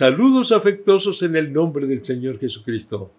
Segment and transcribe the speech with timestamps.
[0.00, 3.12] Saludos afectuosos en el nombre del Señor Jesucristo.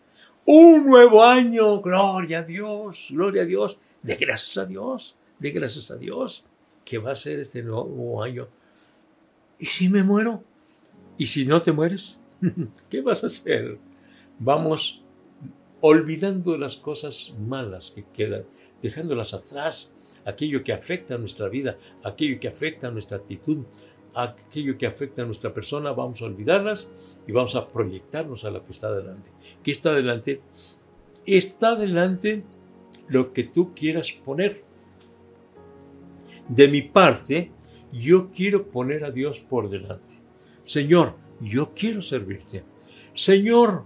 [0.48, 5.92] Un nuevo año, gloria a Dios, gloria a Dios, de gracias a Dios, de gracias
[5.92, 6.44] a Dios,
[6.84, 8.48] que va a ser este nuevo año.
[9.60, 10.44] ¿Y si me muero?
[11.20, 12.20] ¿Y si no te mueres?
[12.90, 13.78] ¿Qué vas a hacer?
[14.40, 15.04] Vamos
[15.82, 18.46] olvidando las cosas malas que quedan,
[18.82, 19.94] dejándolas atrás,
[20.26, 23.66] aquello que afecta a nuestra vida, aquello que afecta a nuestra actitud,
[24.14, 26.92] aquello que afecta a nuestra persona, vamos a olvidarlas
[27.28, 29.32] y vamos a proyectarnos a lo que está adelante.
[29.64, 30.42] ¿Qué está adelante?
[31.26, 32.44] Está adelante
[33.08, 34.64] lo que tú quieras poner.
[36.48, 37.52] De mi parte,
[37.92, 40.16] yo quiero poner a Dios por delante.
[40.66, 42.64] Señor, yo quiero servirte.
[43.14, 43.86] Señor,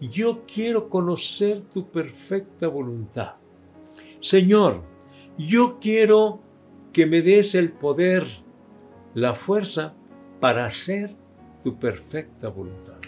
[0.00, 3.36] yo quiero conocer tu perfecta voluntad.
[4.20, 4.82] Señor,
[5.38, 6.40] yo quiero
[6.92, 8.26] que me des el poder,
[9.16, 9.94] la fuerza
[10.40, 11.16] para hacer
[11.62, 13.00] tu perfecta voluntad.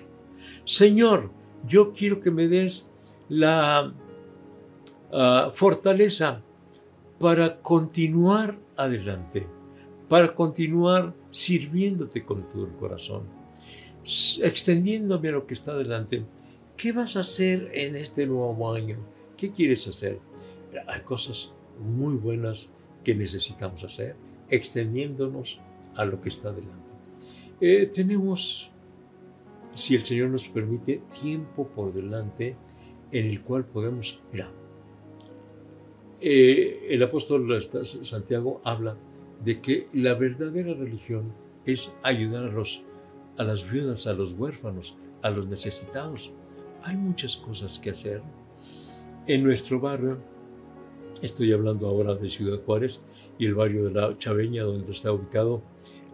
[0.65, 1.31] Señor,
[1.67, 2.91] yo quiero que me des
[3.29, 3.93] la
[5.13, 6.41] ah, fortaleza
[7.21, 9.47] para continuar adelante,
[10.09, 13.25] para continuar sirviéndote con todo el corazón,
[14.43, 16.25] extendiéndome a lo que está adelante.
[16.79, 18.97] ¿Qué vas a hacer en este nuevo año?
[19.37, 20.21] ¿Qué quieres hacer?
[20.87, 22.71] Hay cosas muy buenas
[23.05, 24.17] que necesitamos hacer,
[24.49, 25.61] extendiéndonos
[25.99, 26.89] a lo que está delante.
[27.61, 28.71] Eh, tenemos,
[29.75, 32.57] si el Señor nos permite, tiempo por delante
[33.11, 34.49] en el cual podemos, mira,
[36.21, 38.97] eh, el apóstol Santiago habla
[39.45, 41.33] de que la verdadera religión
[41.65, 42.83] es ayudar a, los,
[43.37, 46.33] a las viudas, a los huérfanos, a los necesitados.
[46.85, 48.23] Hay muchas cosas que hacer.
[49.27, 50.19] En nuestro barrio
[51.23, 53.03] Estoy hablando ahora de Ciudad Juárez
[53.39, 55.63] y el barrio de la Chaveña, donde está ubicado,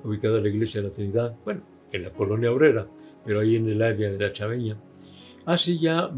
[0.02, 2.86] ubicada la iglesia de la Trinidad, bueno, en la colonia obrera,
[3.24, 4.76] pero ahí en el área de la Chaveña.
[5.44, 6.10] Hace ya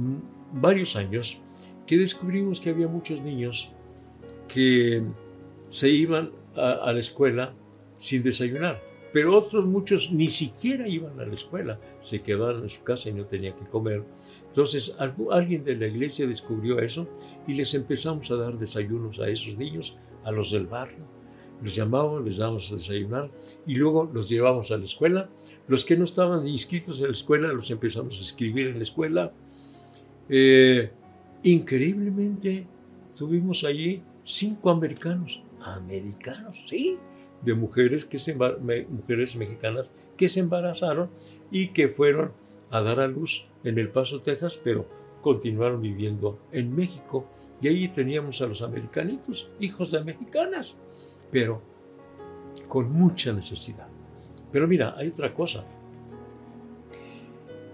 [0.53, 1.39] varios años
[1.87, 3.71] que descubrimos que había muchos niños
[4.49, 5.03] que
[5.69, 7.53] se iban a, la escuela
[7.99, 8.81] sin desayunar,
[9.17, 13.15] pero otros muchos ni siquiera iban a la escuela, se quedaban en su casa y
[13.15, 14.05] no tenían que comer.
[14.49, 14.95] Entonces
[15.31, 17.09] alguien de la iglesia descubrió eso
[17.47, 21.07] y les empezamos a dar desayunos a esos niños, a los del barrio.
[21.63, 23.31] Los llamábamos, les dábamos a desayunar
[23.67, 25.31] y luego los llevamos a la escuela.
[25.67, 29.33] Los que no estaban inscritos en la escuela los empezamos a escribir en la escuela.
[30.29, 30.91] Eh,
[31.43, 32.67] increíblemente
[33.17, 36.99] tuvimos allí cinco americanos, americanos, sí,
[37.43, 41.11] de mujeres, que se, mujeres mexicanas que se embarazaron
[41.51, 42.33] y que fueron
[42.71, 44.87] a dar a luz en El Paso, Texas, pero
[45.23, 47.27] continuaron viviendo en México.
[47.61, 50.77] Y ahí teníamos a los americanitos, hijos de mexicanas,
[51.31, 51.63] pero
[52.69, 53.89] con mucha necesidad.
[54.53, 55.65] Pero mira, hay otra cosa.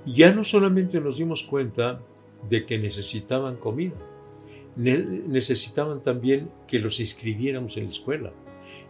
[0.07, 2.01] Ya no solamente nos dimos cuenta
[2.49, 3.97] de que necesitaban comida,
[4.77, 8.33] necesitaban también que los inscribiéramos en la escuela,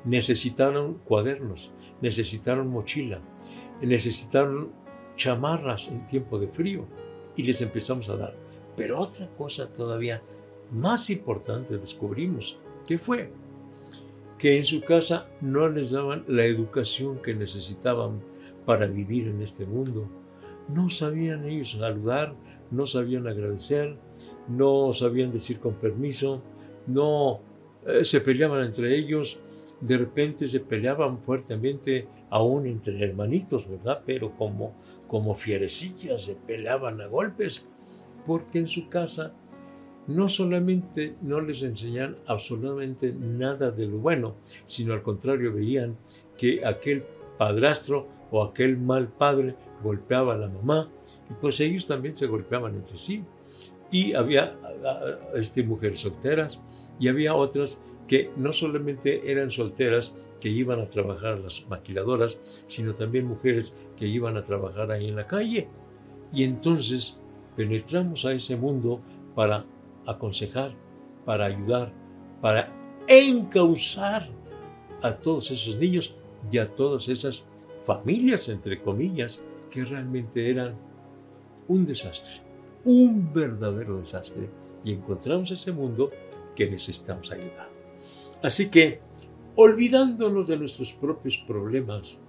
[0.04, 1.70] necesitaron cuadernos,
[2.00, 3.20] necesitaron mochila,
[3.80, 4.70] necesitaron
[5.16, 6.86] chamarras en tiempo de frío
[7.36, 8.34] y les empezamos a dar.
[8.76, 10.22] Pero otra cosa todavía
[10.70, 13.30] más importante descubrimos, que fue
[14.38, 18.20] que en su casa no les daban la educación que necesitaban
[18.66, 20.08] para vivir en este mundo.
[20.68, 22.34] No sabían ellos saludar,
[22.70, 23.96] no sabían agradecer,
[24.48, 26.42] no sabían decir con permiso,
[26.86, 27.40] no
[27.86, 29.38] eh, se peleaban entre ellos,
[29.82, 34.02] de repente se peleaban fuertemente aún entre hermanitos, ¿verdad?
[34.06, 34.74] Pero como
[35.12, 37.68] como fierecillas se peleaban a golpes,
[38.26, 39.34] porque en su casa
[40.06, 45.98] no solamente no les enseñan absolutamente nada de lo bueno, sino al contrario veían
[46.38, 47.04] que aquel
[47.36, 50.88] padrastro o aquel mal padre golpeaba a la mamá,
[51.28, 53.22] y pues ellos también se golpeaban entre sí.
[53.90, 54.56] Y había
[55.34, 56.58] este, mujeres solteras
[56.98, 62.94] y había otras que no solamente eran solteras, que iban a trabajar las maquiladoras, sino
[62.94, 65.68] también mujeres que iban a trabajar ahí en la calle.
[66.32, 67.20] Y entonces
[67.56, 69.00] penetramos a ese mundo
[69.34, 69.64] para
[70.06, 70.72] aconsejar,
[71.24, 71.92] para ayudar,
[72.40, 72.72] para
[73.06, 74.28] encauzar
[75.02, 76.14] a todos esos niños
[76.50, 77.44] y a todas esas
[77.84, 80.74] familias, entre comillas, que realmente eran
[81.68, 82.40] un desastre,
[82.84, 84.48] un verdadero desastre.
[84.84, 86.10] Y encontramos ese mundo
[86.56, 87.71] que necesitamos ayudar.
[88.42, 89.00] Así que
[89.54, 92.20] olvidándonos de nuestros propios problemas,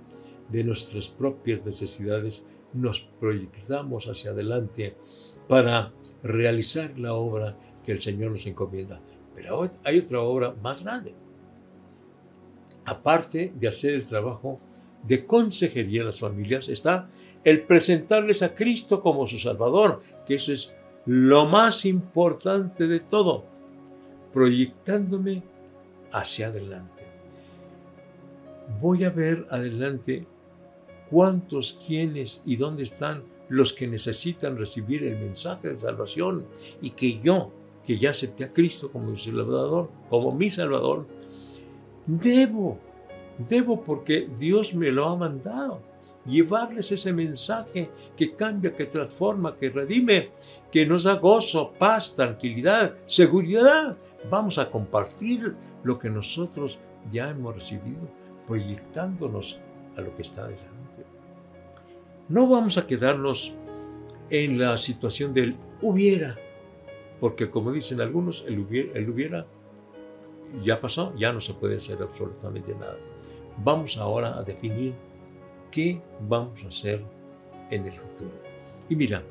[0.49, 4.95] de nuestras propias necesidades, nos proyectamos hacia adelante
[5.47, 9.01] para realizar la obra que el Señor nos encomienda.
[9.35, 11.15] Pero hay otra obra más grande.
[12.85, 14.59] Aparte de hacer el trabajo
[15.07, 17.09] de consejería a las familias está
[17.43, 20.73] el presentarles a Cristo como su Salvador, que eso es
[21.05, 23.45] lo más importante de todo,
[24.31, 25.43] proyectándome
[26.13, 27.03] hacia adelante.
[28.79, 30.25] Voy a ver adelante
[31.09, 36.45] cuántos, quiénes y dónde están los que necesitan recibir el mensaje de salvación
[36.81, 37.51] y que yo,
[37.85, 41.05] que ya acepté a Cristo como mi Salvador, como mi Salvador,
[42.05, 42.79] debo,
[43.37, 45.81] debo porque Dios me lo ha mandado,
[46.25, 50.31] llevarles ese mensaje que cambia, que transforma, que redime,
[50.71, 53.97] que nos da gozo, paz, tranquilidad, seguridad.
[54.29, 56.79] Vamos a compartir lo que nosotros
[57.11, 58.01] ya hemos recibido,
[58.47, 59.59] proyectándonos
[59.97, 61.05] a lo que está adelante.
[62.29, 63.53] No vamos a quedarnos
[64.29, 66.35] en la situación del hubiera,
[67.19, 69.45] porque como dicen algunos, el hubiera,
[70.63, 72.97] ya pasó, ya no se puede hacer absolutamente nada.
[73.63, 74.93] Vamos ahora a definir
[75.71, 77.03] qué vamos a hacer
[77.69, 78.31] en el futuro.
[78.89, 79.23] Y mira,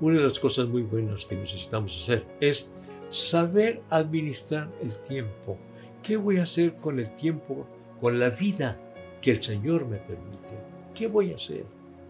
[0.00, 2.70] una de las cosas muy buenas que necesitamos hacer es
[3.10, 5.58] saber administrar el tiempo.
[6.02, 7.66] ¿Qué voy a hacer con el tiempo,
[8.00, 8.78] con la vida
[9.20, 10.58] que el Señor me permite?
[10.94, 11.64] ¿Qué voy a hacer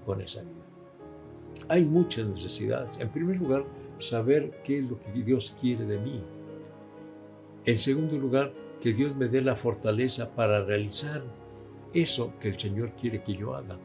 [0.05, 0.53] con esa vida?
[1.69, 2.99] Hay muchas necesidades.
[3.01, 3.65] En primer lugar,
[3.99, 6.23] saber qué es lo que Dios quiere de mí.
[7.65, 11.23] En segundo lugar, que Dios me dé la fortaleza para realizar
[11.93, 13.77] eso que el Señor quiere que yo haga.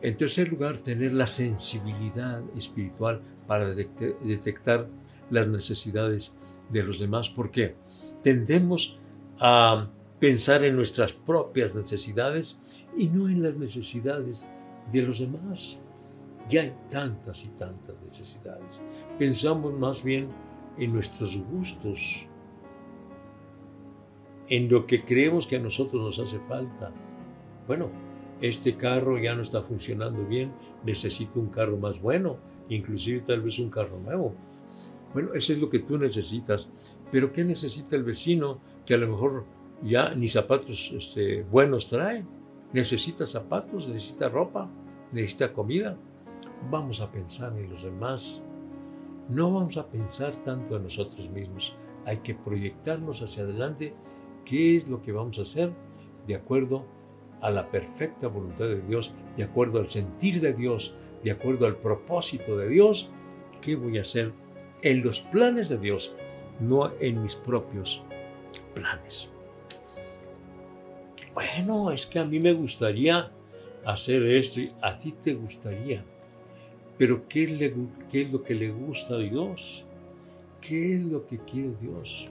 [0.00, 4.86] En tercer lugar, tener la sensibilidad espiritual para detectar
[5.30, 6.34] las necesidades
[6.70, 7.74] de los demás, porque
[8.22, 8.98] tendemos
[9.40, 9.88] a
[10.18, 12.60] pensar en nuestras propias necesidades
[12.96, 14.48] y no en las necesidades
[14.92, 15.78] de los demás.
[16.48, 18.82] Ya hay tantas y tantas necesidades.
[19.18, 20.28] Pensamos más bien
[20.78, 22.24] en nuestros gustos,
[24.48, 26.90] en lo que creemos que a nosotros nos hace falta.
[27.66, 27.90] Bueno,
[28.40, 30.52] este carro ya no está funcionando bien,
[30.84, 32.38] necesito un carro más bueno,
[32.68, 34.34] inclusive tal vez un carro nuevo.
[35.12, 36.70] Bueno, eso es lo que tú necesitas.
[37.10, 39.44] Pero ¿qué necesita el vecino que a lo mejor
[39.82, 42.24] ya ni zapatos este, buenos trae.
[42.72, 44.68] Necesita zapatos, necesita ropa,
[45.12, 45.96] necesita comida.
[46.70, 48.44] Vamos a pensar en los demás.
[49.28, 51.74] No vamos a pensar tanto en nosotros mismos.
[52.04, 53.94] Hay que proyectarnos hacia adelante
[54.44, 55.72] qué es lo que vamos a hacer
[56.26, 56.84] de acuerdo
[57.40, 61.76] a la perfecta voluntad de Dios, de acuerdo al sentir de Dios, de acuerdo al
[61.76, 63.10] propósito de Dios.
[63.60, 64.32] ¿Qué voy a hacer
[64.82, 66.14] en los planes de Dios,
[66.60, 68.02] no en mis propios
[68.74, 69.30] planes?
[71.38, 73.30] bueno, es que a mí me gustaría
[73.84, 76.04] hacer esto y a ti te gustaría.
[76.96, 77.44] Pero ¿qué,
[78.12, 79.84] es lo que le gusta a Dios?
[80.60, 82.28] ¿Qué es lo que quiere Dios?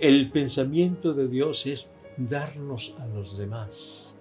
[0.00, 4.16] El pensamiento de Dios es darnos a los demás,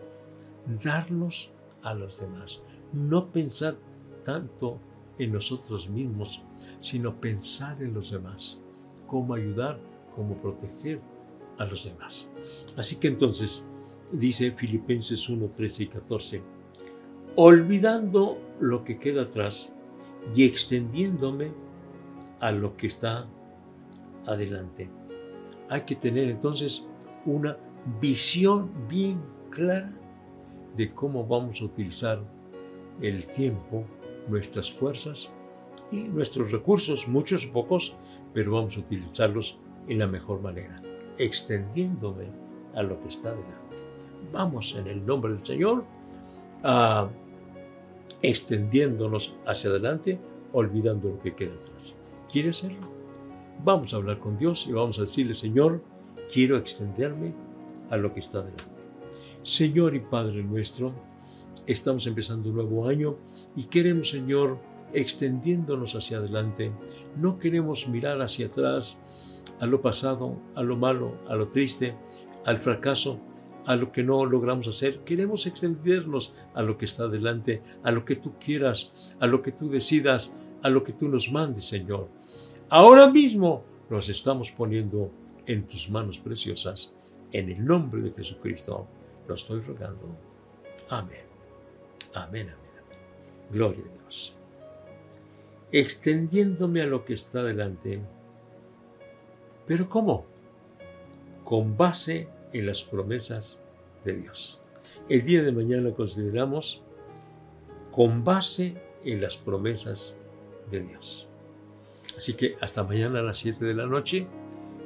[0.83, 1.50] darnos
[1.81, 2.62] a los demás.
[2.94, 3.77] No pensar
[4.24, 4.77] tanto
[5.18, 6.39] en nosotros mismos,
[6.81, 8.62] sino pensar en los demás,
[9.08, 9.80] cómo ayudar,
[10.16, 11.02] cómo proteger,
[11.60, 12.28] a los demás.
[12.78, 13.66] Así que entonces,
[14.12, 16.42] dice Filipenses 1, 13 y 14,
[17.36, 19.75] olvidando lo que queda atrás
[20.34, 21.51] y extendiéndome
[22.39, 23.27] a lo que está
[24.25, 24.89] adelante.
[25.70, 26.88] Hay que tener entonces
[27.25, 27.58] una
[28.01, 29.92] visión bien clara
[30.75, 32.22] de cómo vamos a utilizar
[33.01, 33.84] el tiempo,
[34.27, 35.32] nuestras fuerzas
[35.91, 37.96] y nuestros recursos, muchos o pocos,
[38.34, 40.81] pero vamos a utilizarlos en la mejor manera
[41.19, 42.27] extendiéndome
[42.74, 43.75] a lo que está delante.
[44.31, 45.84] Vamos en el nombre del Señor
[46.63, 47.10] a
[48.22, 50.19] extendiéndonos hacia adelante,
[50.53, 51.96] olvidando lo que queda atrás.
[52.31, 52.89] ¿Quiere hacerlo?
[53.63, 55.84] Vamos a hablar con Dios y vamos a decirle, Señor,
[56.34, 57.34] quiero extenderme
[57.89, 58.63] a lo que está delante.
[59.43, 60.93] Señor y Padre nuestro,
[61.65, 63.15] estamos empezando un nuevo año
[63.55, 64.58] y queremos, Señor,
[64.93, 66.72] extendiéndonos hacia adelante.
[67.17, 69.00] No queremos mirar hacia atrás
[69.60, 71.96] a lo pasado, a lo malo, a lo triste,
[72.46, 73.19] al fracaso,
[73.65, 75.00] a lo que no logramos hacer.
[75.00, 79.51] Queremos extendernos a lo que está delante, a lo que tú quieras, a lo que
[79.51, 82.08] tú decidas, a lo que tú nos mandes, Señor.
[82.69, 85.12] Ahora mismo nos estamos poniendo
[85.46, 86.93] en tus manos preciosas.
[87.31, 88.88] En el nombre de Jesucristo
[89.27, 90.15] lo estoy rogando.
[90.89, 91.29] Amén.
[92.15, 93.00] Amén, amén,
[93.51, 94.38] Gloria a Dios.
[95.72, 98.02] Extendiéndome a lo que está delante
[99.70, 100.26] ¿Pero cómo?
[101.44, 103.60] Con base en las promesas
[104.04, 104.60] de Dios.
[105.08, 106.82] El día de mañana consideramos
[107.92, 108.74] con base
[109.04, 110.16] en las promesas
[110.72, 111.28] de Dios.
[112.18, 114.26] Así que hasta mañana a las 7 de la noche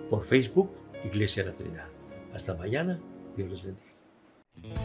[0.10, 0.70] por Facebook,
[1.06, 1.88] Iglesia La Trinidad.
[2.34, 3.00] Hasta mañana
[3.38, 3.88] Dios les bendiga.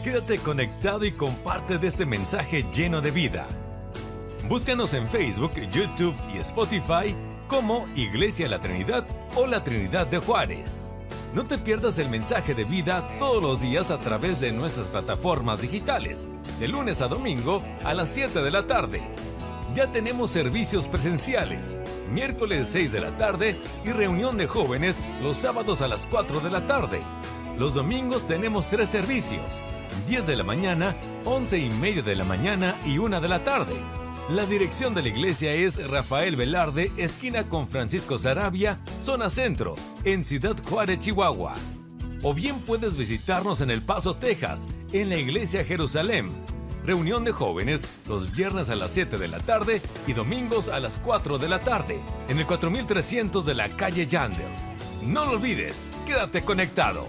[0.05, 3.47] Quédate conectado y comparte de este mensaje lleno de vida.
[4.47, 7.15] Búscanos en Facebook, YouTube y Spotify
[7.47, 9.05] como Iglesia La Trinidad
[9.35, 10.91] o La Trinidad de Juárez.
[11.35, 15.61] No te pierdas el mensaje de vida todos los días a través de nuestras plataformas
[15.61, 16.27] digitales,
[16.59, 19.01] de lunes a domingo a las 7 de la tarde.
[19.75, 21.77] Ya tenemos servicios presenciales,
[22.11, 26.49] miércoles 6 de la tarde y reunión de jóvenes los sábados a las 4 de
[26.49, 27.01] la tarde.
[27.59, 29.61] Los domingos tenemos tres servicios,
[30.07, 33.98] 10 de la mañana, 11 y media de la mañana y 1 de la tarde.
[34.29, 40.23] La dirección de la iglesia es Rafael Velarde, esquina con Francisco Sarabia, zona centro, en
[40.23, 41.55] Ciudad Juárez, Chihuahua.
[42.21, 46.29] O bien puedes visitarnos en El Paso, Texas, en la iglesia Jerusalén.
[46.85, 50.97] Reunión de jóvenes los viernes a las 7 de la tarde y domingos a las
[50.97, 54.51] 4 de la tarde, en el 4300 de la calle Yandel.
[55.01, 57.07] No lo olvides, quédate conectado.